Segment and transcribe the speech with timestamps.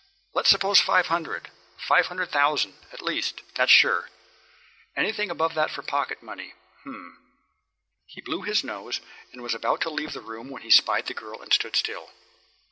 [0.33, 4.09] Let's suppose five hundred, five hundred thousand, at least, that's sure.
[4.97, 7.19] Anything above that for pocket money hm"
[8.15, 8.99] He blew his nose
[9.31, 12.09] and was about to leave the room when he spied the girl and stood still.